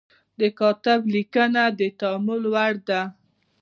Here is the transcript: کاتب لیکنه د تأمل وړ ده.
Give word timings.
کاتب 0.59 0.99
لیکنه 1.13 1.63
د 1.79 1.81
تأمل 1.99 2.41
وړ 2.53 2.73
ده. 2.89 3.01